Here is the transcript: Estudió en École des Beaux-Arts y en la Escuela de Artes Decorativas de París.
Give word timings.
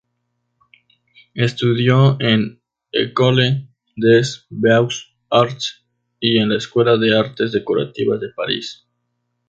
Estudió 1.35 2.17
en 2.19 2.59
École 2.91 3.67
des 3.95 4.47
Beaux-Arts 4.49 5.85
y 6.19 6.39
en 6.39 6.49
la 6.49 6.57
Escuela 6.57 6.97
de 6.97 7.15
Artes 7.15 7.51
Decorativas 7.51 8.19
de 8.19 8.29
París. 8.35 8.87